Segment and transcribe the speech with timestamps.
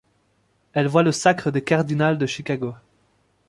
[0.73, 2.73] Elle voit le sacre des Cardinals de Chicago.